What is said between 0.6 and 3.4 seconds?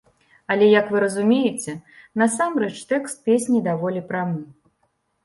як вы разумееце, насамрэч тэкст